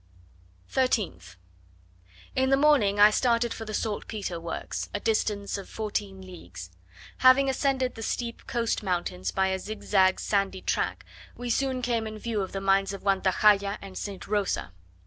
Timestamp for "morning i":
2.57-3.11